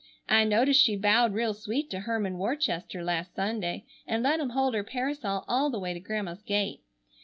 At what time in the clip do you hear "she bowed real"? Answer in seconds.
0.83-1.53